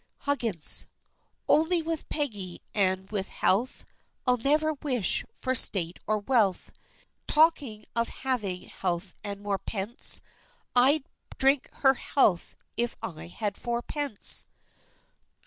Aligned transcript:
HUGGINS. 0.21 0.87
Only 1.47 1.83
with 1.83 2.09
Peggy 2.09 2.59
and 2.73 3.11
with 3.11 3.27
health, 3.29 3.85
I'd 4.25 4.43
never 4.43 4.73
wish 4.81 5.23
for 5.31 5.53
state 5.53 5.99
or 6.07 6.17
wealth; 6.17 6.71
Talking 7.27 7.85
of 7.95 8.09
having 8.25 8.63
health 8.63 9.13
and 9.23 9.41
more 9.41 9.59
pence, 9.59 10.19
I'd 10.75 11.03
drink 11.37 11.69
her 11.83 11.93
health 11.93 12.55
if 12.75 12.95
I 13.03 13.27
had 13.27 13.57
fourpence! 13.59 14.47